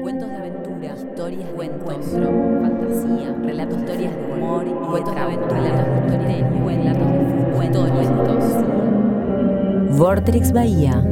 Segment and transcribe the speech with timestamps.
[0.00, 5.84] Cuentos de aventura, historias de encuentro, fantasía, relatos, historias de humor cuentos de aventura, relatos
[5.84, 7.18] de misterio, relatos de
[7.52, 8.44] fútbol, cuentos.
[9.98, 11.04] Vortrix Bahía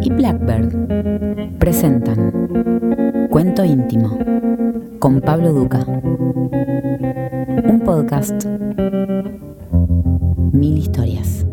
[0.00, 4.16] y Blackbird presentan Cuento íntimo
[4.98, 5.84] con Pablo Duca.
[5.84, 8.46] Un podcast.
[10.52, 11.47] Mil historias.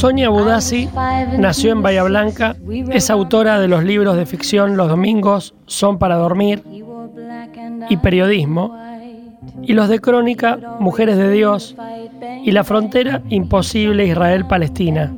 [0.00, 0.88] Sonia Budassi
[1.38, 2.56] nació en Bahía Blanca,
[2.90, 6.62] es autora de los libros de ficción Los domingos son para dormir
[7.90, 8.74] y periodismo,
[9.60, 11.76] y los de crónica Mujeres de Dios
[12.42, 15.14] y La frontera imposible Israel-Palestina.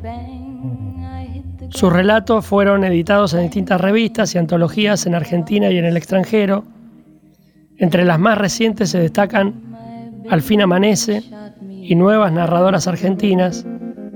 [1.69, 6.65] Sus relatos fueron editados en distintas revistas y antologías en Argentina y en el extranjero.
[7.77, 9.63] Entre las más recientes se destacan
[10.29, 11.23] Al fin amanece
[11.71, 13.65] y Nuevas narradoras argentinas,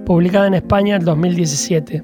[0.07, 2.03] publicada en España en 2017.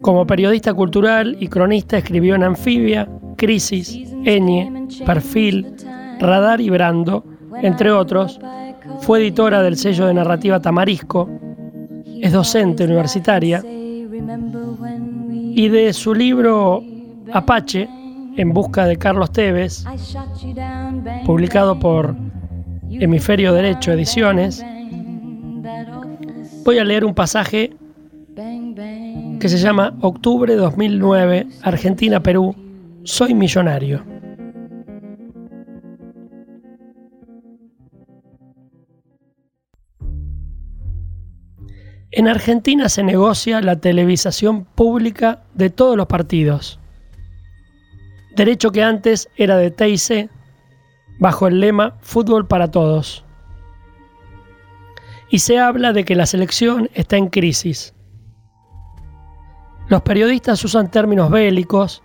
[0.00, 5.76] Como periodista cultural y cronista escribió en Anfibia, Crisis, Eñe, Perfil,
[6.18, 7.24] Radar y Brando,
[7.62, 8.40] entre otros.
[9.00, 11.28] Fue editora del sello de narrativa Tamarisco,
[12.20, 16.82] es docente universitaria y de su libro
[17.32, 17.88] Apache,
[18.36, 19.84] en busca de Carlos Tevez,
[21.26, 22.16] publicado por
[22.88, 24.64] Hemisferio Derecho Ediciones,
[26.64, 27.76] voy a leer un pasaje
[28.34, 32.54] que se llama Octubre 2009, Argentina-Perú,
[33.04, 34.04] Soy Millonario.
[42.12, 46.80] En Argentina se negocia la televisación pública de todos los partidos.
[48.36, 50.28] Derecho que antes era de TIC,
[51.18, 53.24] bajo el lema Fútbol para Todos
[55.30, 57.94] y se habla de que la selección está en crisis.
[59.88, 62.02] Los periodistas usan términos bélicos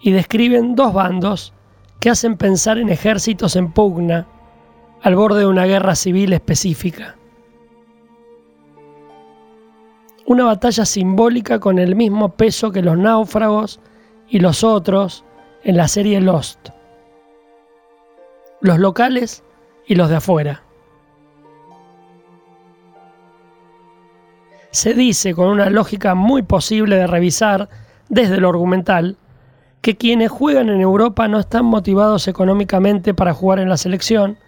[0.00, 1.52] y describen dos bandos
[2.00, 4.28] que hacen pensar en ejércitos en pugna
[5.02, 7.16] al borde de una guerra civil específica.
[10.26, 13.80] Una batalla simbólica con el mismo peso que los náufragos
[14.28, 15.24] y los otros
[15.64, 16.68] en la serie Lost.
[18.60, 19.42] Los locales
[19.86, 20.67] y los de afuera.
[24.78, 27.68] Se dice con una lógica muy posible de revisar
[28.08, 29.16] desde lo argumental
[29.82, 34.38] que quienes juegan en Europa no están motivados económicamente para jugar en la selección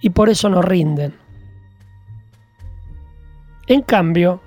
[0.00, 1.14] y por eso no rinden.
[3.66, 4.40] En cambio,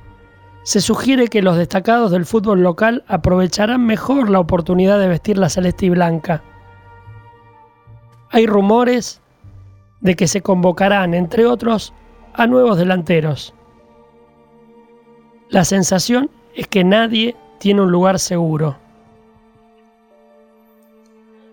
[0.64, 5.50] se sugiere que los destacados del fútbol local aprovecharán mejor la oportunidad de vestir la
[5.50, 6.44] celeste y blanca.
[8.30, 9.22] Hay rumores
[10.00, 11.94] de que se convocarán, entre otros,
[12.34, 13.54] a nuevos delanteros.
[15.50, 18.78] La sensación es que nadie tiene un lugar seguro.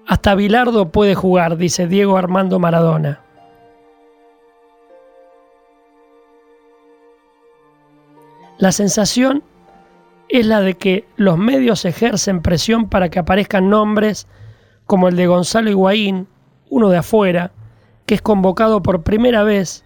[0.06, 3.22] Hasta Bilardo puede jugar, dice Diego Armando Maradona.
[8.58, 9.42] La sensación
[10.28, 14.26] es la de que los medios ejercen presión para que aparezcan nombres
[14.84, 16.28] como el de Gonzalo Higuaín,
[16.68, 17.52] uno de afuera,
[18.04, 19.84] que es convocado por primera vez,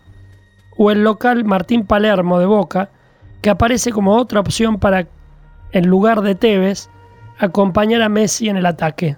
[0.76, 2.90] o el local Martín Palermo de Boca,
[3.40, 5.06] que aparece como otra opción para,
[5.72, 6.90] en lugar de Tevez,
[7.38, 9.16] acompañar a Messi en el ataque.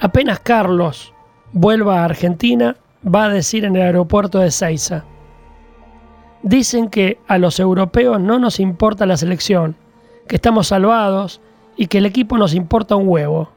[0.00, 1.12] Apenas Carlos
[1.52, 5.04] vuelva a Argentina, va a decir en el aeropuerto de Seiza.
[6.42, 9.76] Dicen que a los europeos no nos importa la selección,
[10.28, 11.40] que estamos salvados
[11.76, 13.50] y que el equipo nos importa un huevo.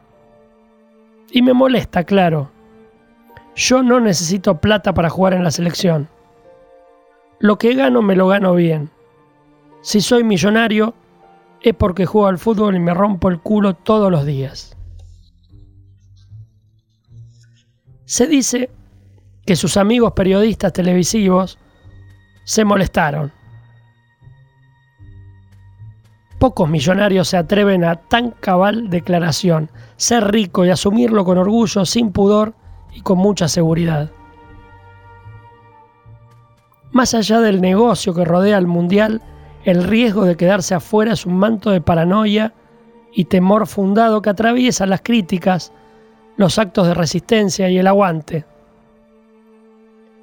[1.31, 2.51] Y me molesta, claro.
[3.55, 6.09] Yo no necesito plata para jugar en la selección.
[7.41, 8.91] Lo que gano me lo gano bien.
[9.81, 10.93] Si soy millonario
[11.59, 14.77] es porque juego al fútbol y me rompo el culo todos los días.
[18.05, 18.69] Se dice
[19.43, 21.57] que sus amigos periodistas televisivos
[22.43, 23.31] se molestaron.
[26.37, 32.11] Pocos millonarios se atreven a tan cabal declaración, ser rico y asumirlo con orgullo, sin
[32.11, 32.53] pudor
[32.93, 34.11] y con mucha seguridad.
[36.91, 39.21] Más allá del negocio que rodea al Mundial,
[39.63, 42.53] el riesgo de quedarse afuera es un manto de paranoia
[43.13, 45.71] y temor fundado que atraviesa las críticas,
[46.35, 48.45] los actos de resistencia y el aguante.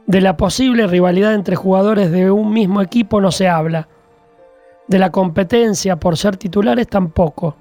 [0.06, 3.88] De la posible rivalidad entre jugadores de un mismo equipo no se habla.
[4.86, 7.56] De la competencia por ser titulares tampoco.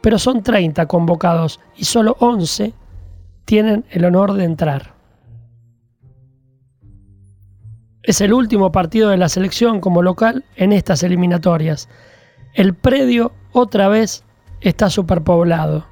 [0.00, 2.72] Pero son 30 convocados y solo 11
[3.44, 5.01] tienen el honor de entrar.
[8.02, 11.88] Es el último partido de la selección como local en estas eliminatorias.
[12.52, 14.24] El predio otra vez
[14.60, 15.86] está superpoblado.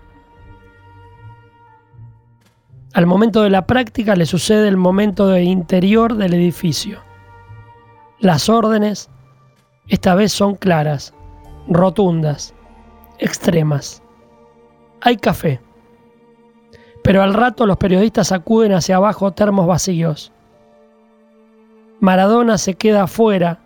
[2.92, 7.00] Al momento de la práctica le sucede el momento de interior del edificio.
[8.18, 9.08] Las órdenes
[9.86, 11.14] esta vez son claras,
[11.68, 12.54] rotundas,
[13.18, 14.02] extremas.
[15.00, 15.60] Hay café.
[17.04, 20.32] Pero al rato los periodistas acuden hacia abajo termos vacíos.
[22.00, 23.58] Maradona se queda afuera,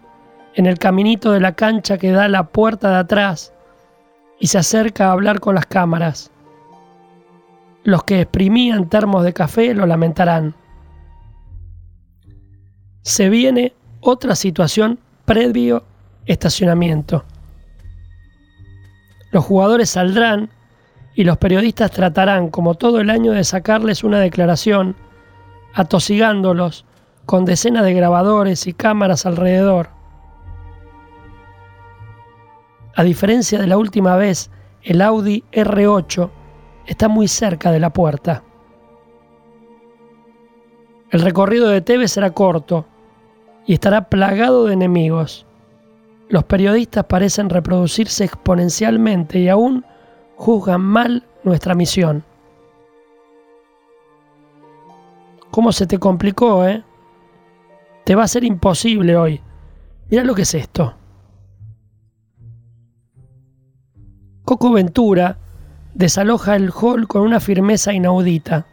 [0.54, 3.52] en el caminito de la cancha que da a la puerta de atrás,
[4.40, 6.32] y se acerca a hablar con las cámaras.
[7.84, 10.54] Los que exprimían termos de café lo lamentarán.
[13.02, 15.84] Se viene otra situación previo
[16.26, 17.24] estacionamiento.
[19.30, 20.50] Los jugadores saldrán
[21.14, 24.96] y los periodistas tratarán, como todo el año, de sacarles una declaración,
[25.74, 26.84] atosigándolos
[27.26, 29.88] con decenas de grabadores y cámaras alrededor.
[32.96, 34.50] A diferencia de la última vez,
[34.82, 36.30] el Audi R8
[36.86, 38.42] está muy cerca de la puerta.
[41.10, 42.86] El recorrido de Tevez será corto
[43.66, 45.46] y estará plagado de enemigos.
[46.28, 49.84] Los periodistas parecen reproducirse exponencialmente y aún
[50.36, 52.24] juzgan mal nuestra misión.
[55.50, 56.82] ¿Cómo se te complicó, eh?
[58.04, 59.40] Te va a ser imposible hoy.
[60.10, 60.94] Mira lo que es esto.
[64.44, 65.38] Coco Ventura
[65.94, 68.66] desaloja el hall con una firmeza inaudita.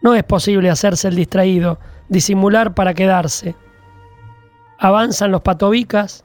[0.00, 3.56] No es posible hacerse el distraído, disimular para quedarse.
[4.78, 6.24] Avanzan los patobicas.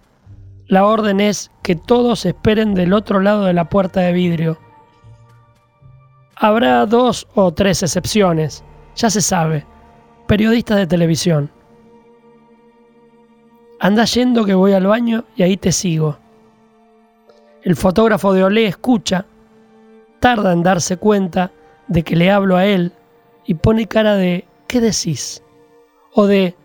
[0.68, 4.60] La orden es que todos esperen del otro lado de la puerta de vidrio.
[6.36, 8.64] Habrá dos o tres excepciones,
[8.96, 9.66] ya se sabe,
[10.28, 11.52] periodistas de televisión.
[13.84, 16.18] Anda yendo que voy al baño y ahí te sigo.
[17.64, 19.26] El fotógrafo de Olé escucha,
[20.22, 21.52] tarda en darse cuenta
[21.90, 22.94] de que le hablo a él
[23.46, 25.44] y pone cara de ¿qué decís?
[26.14, 26.56] o de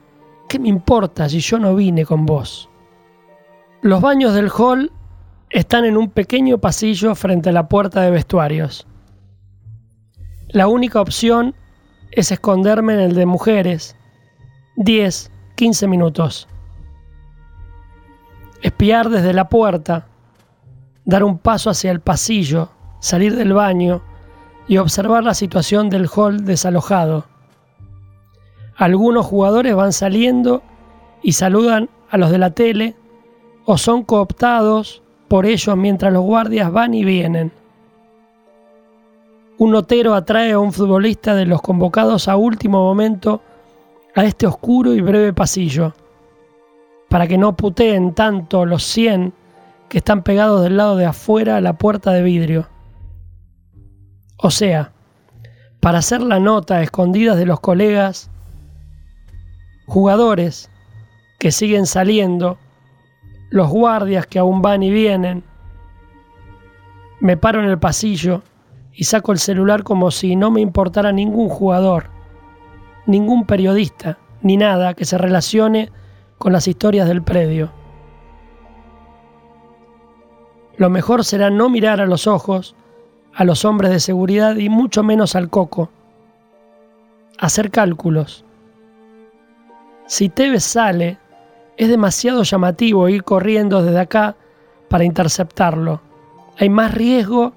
[0.48, 2.70] ¿qué me importa si yo no vine con vos?
[3.82, 4.92] Los baños del hall
[5.50, 8.86] están en un pequeño pasillo frente a la puerta de vestuarios.
[10.50, 11.56] La única opción
[12.12, 13.96] es esconderme en el de mujeres.
[14.76, 16.46] 10, 15 minutos
[18.62, 20.06] espiar desde la puerta,
[21.04, 22.70] dar un paso hacia el pasillo,
[23.00, 24.02] salir del baño
[24.66, 27.24] y observar la situación del hall desalojado.
[28.76, 30.62] Algunos jugadores van saliendo
[31.22, 32.96] y saludan a los de la tele
[33.64, 37.52] o son cooptados por ellos mientras los guardias van y vienen.
[39.58, 43.42] Un notero atrae a un futbolista de los convocados a último momento
[44.14, 45.92] a este oscuro y breve pasillo
[47.08, 49.32] para que no puteen tanto los 100
[49.88, 52.68] que están pegados del lado de afuera a la puerta de vidrio.
[54.36, 54.92] O sea,
[55.80, 58.30] para hacer la nota escondidas de los colegas,
[59.86, 60.70] jugadores
[61.38, 62.58] que siguen saliendo,
[63.50, 65.44] los guardias que aún van y vienen,
[67.20, 68.42] me paro en el pasillo
[68.92, 72.10] y saco el celular como si no me importara ningún jugador,
[73.06, 75.90] ningún periodista, ni nada que se relacione
[76.38, 77.70] con las historias del predio.
[80.76, 82.76] Lo mejor será no mirar a los ojos
[83.38, 85.90] a los hombres de seguridad y mucho menos al coco.
[87.38, 88.44] Hacer cálculos.
[90.06, 91.18] Si Tevez sale,
[91.76, 94.34] es demasiado llamativo ir corriendo desde acá
[94.88, 96.00] para interceptarlo.
[96.58, 97.52] Hay más riesgo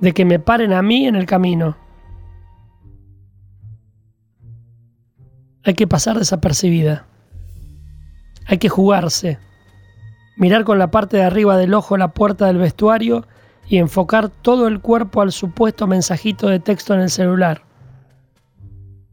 [0.00, 1.78] de que me paren a mí en el camino.
[5.64, 7.06] Hay que pasar desapercibida.
[8.48, 9.38] Hay que jugarse.
[10.36, 13.26] Mirar con la parte de arriba del ojo la puerta del vestuario
[13.68, 17.62] y enfocar todo el cuerpo al supuesto mensajito de texto en el celular.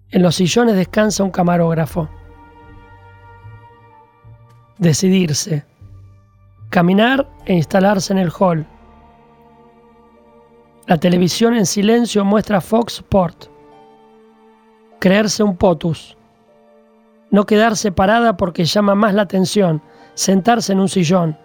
[0.09, 2.07] En los sillones descansa un camarógrafo.
[4.77, 5.65] Decidirse.
[6.69, 8.65] Caminar e instalarse en el hall.
[10.87, 13.47] La televisión en silencio muestra Fox Sport.
[14.99, 16.15] Creerse un potus
[17.35, 19.81] no quedarse parada porque llama más la atención,
[20.13, 21.37] sentarse en un sillón,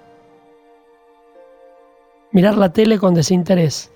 [2.31, 3.91] mirar la tele con desinterés,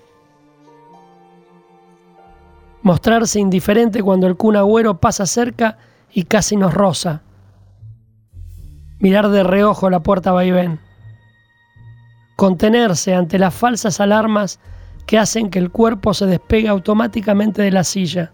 [2.81, 5.77] mostrarse indiferente cuando el cun agüero pasa cerca
[6.11, 7.21] y casi nos roza,
[8.99, 10.81] mirar de reojo la puerta vaivén,
[12.35, 14.59] contenerse ante las falsas alarmas
[15.05, 18.33] que hacen que el cuerpo se despegue automáticamente de la silla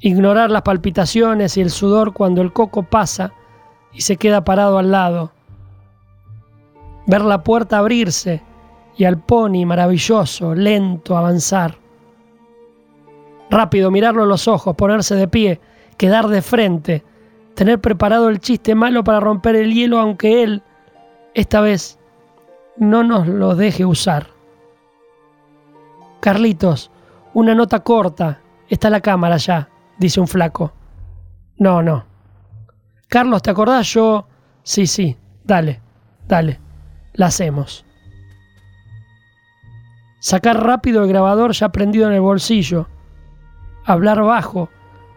[0.00, 3.32] Ignorar las palpitaciones y el sudor cuando el coco pasa
[3.92, 5.32] y se queda parado al lado.
[7.06, 8.42] Ver la puerta abrirse
[8.96, 11.76] y al pony maravilloso, lento, avanzar.
[13.50, 15.60] Rápido mirarlo a los ojos, ponerse de pie,
[15.96, 17.04] quedar de frente,
[17.54, 20.62] tener preparado el chiste malo para romper el hielo aunque él,
[21.34, 21.98] esta vez,
[22.76, 24.28] no nos lo deje usar.
[26.20, 26.90] Carlitos,
[27.34, 30.72] una nota corta, está la cámara ya, dice un flaco.
[31.56, 32.04] No, no.
[33.08, 34.26] Carlos, ¿te acordás yo?
[34.62, 35.80] Sí, sí, dale,
[36.26, 36.60] dale,
[37.14, 37.84] la hacemos.
[40.20, 42.88] Sacar rápido el grabador ya prendido en el bolsillo.
[43.84, 44.68] Hablar bajo,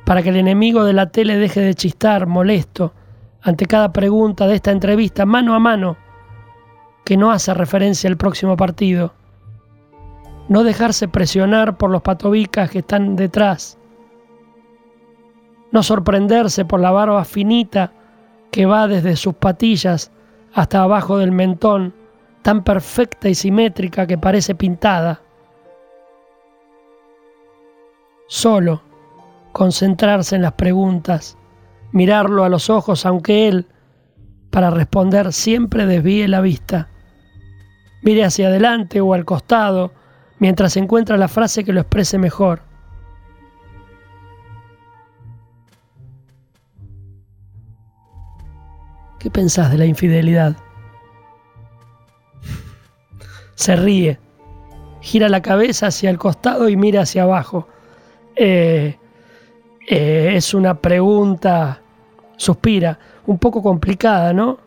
[0.06, 2.94] para que el enemigo de la tele deje de chistar molesto
[3.42, 5.98] ante cada pregunta de esta entrevista mano a mano
[7.04, 9.14] que no hace referencia al próximo partido.
[10.48, 13.78] No dejarse presionar por los patobicas que están detrás.
[15.72, 17.92] No sorprenderse por la barba finita
[18.52, 20.12] que va desde sus patillas
[20.54, 21.94] hasta abajo del mentón,
[22.42, 25.22] tan perfecta y simétrica que parece pintada.
[28.28, 28.82] Solo
[29.52, 31.38] concentrarse en las preguntas,
[31.92, 33.68] mirarlo a los ojos aunque él,
[34.50, 36.90] para responder, siempre desvíe la vista.
[38.02, 39.92] Mire hacia adelante o al costado
[40.40, 42.71] mientras encuentra la frase que lo exprese mejor.
[49.22, 50.56] ¿Qué pensás de la infidelidad?
[53.54, 54.18] Se ríe,
[55.00, 57.68] gira la cabeza hacia el costado y mira hacia abajo.
[58.36, 58.98] Eh,
[59.88, 61.84] eh, es una pregunta,
[62.36, 62.98] suspira,
[63.28, 64.58] un poco complicada, ¿no?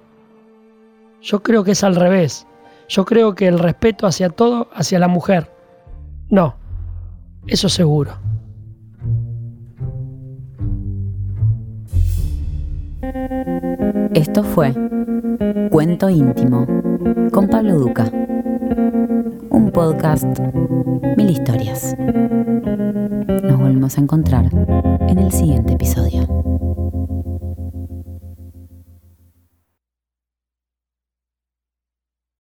[1.20, 2.46] Yo creo que es al revés.
[2.88, 5.50] Yo creo que el respeto hacia todo, hacia la mujer.
[6.30, 6.54] No,
[7.48, 8.16] eso seguro.
[14.14, 14.72] Esto fue
[15.70, 16.66] Cuento íntimo
[17.32, 18.08] con Pablo Duca.
[19.50, 20.38] Un podcast,
[21.16, 21.96] mil historias.
[21.98, 24.48] Nos volvemos a encontrar
[25.08, 26.23] en el siguiente episodio.